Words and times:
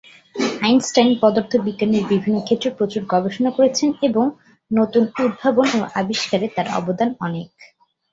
Einstein 0.61 1.09
পদার্থবিজ্ঞানের 1.21 2.03
বিভিন্ন 2.11 2.37
ক্ষেত্রে 2.39 2.69
প্রচুর 2.77 3.03
গবেষণা 3.05 3.51
করেছেন 3.51 3.89
এবং 4.01 4.25
নতুন 4.71 5.03
উদ্ভাবন 5.19 5.67
ও 5.77 5.91
আবিষ্কারে 5.95 6.47
তার 6.55 6.67
অবদান 6.79 7.09
অনেক। 7.19 7.49